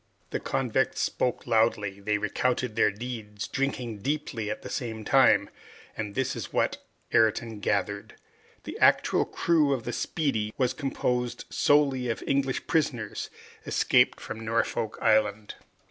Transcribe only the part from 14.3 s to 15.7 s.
Norfolk Island.